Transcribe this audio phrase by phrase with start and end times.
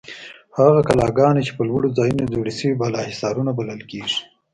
[0.57, 4.19] هغه کلاګانې چې په لوړو ځایونو جوړې شوې بالاحصارونه بلل کیږي.